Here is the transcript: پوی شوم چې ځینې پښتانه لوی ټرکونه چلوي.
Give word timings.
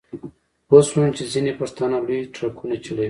پوی 0.67 0.81
شوم 0.87 1.09
چې 1.17 1.23
ځینې 1.33 1.51
پښتانه 1.61 1.97
لوی 2.05 2.21
ټرکونه 2.35 2.75
چلوي. 2.83 2.99